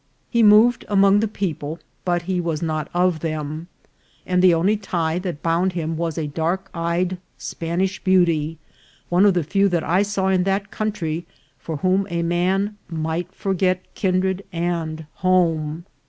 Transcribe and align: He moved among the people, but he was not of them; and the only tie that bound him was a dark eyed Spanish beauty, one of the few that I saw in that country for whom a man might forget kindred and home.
He 0.31 0.41
moved 0.41 0.83
among 0.89 1.19
the 1.19 1.27
people, 1.27 1.77
but 2.05 2.23
he 2.23 2.41
was 2.41 2.63
not 2.63 2.89
of 2.91 3.19
them; 3.19 3.67
and 4.25 4.41
the 4.41 4.51
only 4.51 4.75
tie 4.75 5.19
that 5.19 5.43
bound 5.43 5.73
him 5.73 5.95
was 5.95 6.17
a 6.17 6.25
dark 6.25 6.71
eyed 6.73 7.19
Spanish 7.37 8.03
beauty, 8.03 8.57
one 9.09 9.27
of 9.27 9.35
the 9.35 9.43
few 9.43 9.69
that 9.69 9.83
I 9.83 10.01
saw 10.01 10.29
in 10.29 10.41
that 10.45 10.71
country 10.71 11.27
for 11.59 11.77
whom 11.77 12.07
a 12.09 12.23
man 12.23 12.79
might 12.89 13.31
forget 13.31 13.93
kindred 13.93 14.43
and 14.51 15.05
home. 15.17 15.85